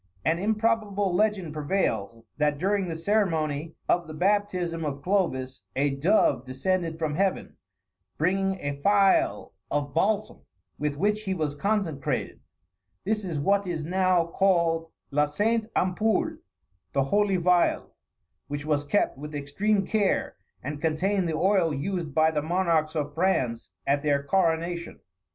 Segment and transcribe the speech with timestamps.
[0.25, 6.43] An improbable legend prevails, that during the ceremony of the baptism of Clovis, a dove
[6.43, 7.55] descended from Heaven,
[8.17, 10.39] bringing a phial of balsam,
[10.79, 12.39] with which he was consecrated.
[13.03, 16.37] This is what is now called La Sainte Ampoule,
[16.93, 17.91] the Holy Phial;
[18.47, 23.13] which was kept with extreme care, and contained the oil used by the monarchs of
[23.13, 24.99] France at their coronation.